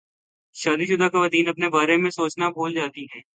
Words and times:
شادی 0.55 0.85
شدہ 0.85 1.07
خواتین 1.11 1.47
اپنے 1.49 1.69
بارے 1.69 1.97
میں 1.97 2.11
سوچنا 2.11 2.49
بھول 2.49 2.73
جاتی 2.73 3.05
ہیں 3.05 3.21